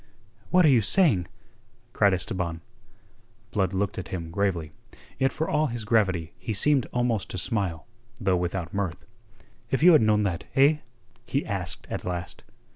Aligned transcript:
"What 0.49 0.65
are 0.65 0.69
you 0.69 0.81
saying?" 0.81 1.27
cried 1.93 2.11
Esteban. 2.15 2.61
Blood 3.51 3.71
looked 3.71 3.99
at 3.99 4.07
him 4.07 4.31
gravely. 4.31 4.71
Yet 5.19 5.31
for 5.31 5.47
all 5.47 5.67
his 5.67 5.85
gravity 5.85 6.33
he 6.39 6.53
seemed 6.53 6.87
almost 6.91 7.29
to 7.29 7.37
smile, 7.37 7.85
though 8.19 8.35
without 8.37 8.73
mirth. 8.73 9.05
"If 9.69 9.83
you 9.83 9.91
had 9.91 10.01
known 10.01 10.23
that, 10.23 10.45
eh?" 10.55 10.79
he 11.27 11.45
asked 11.45 11.85
at 11.91 12.03
last. 12.03 12.43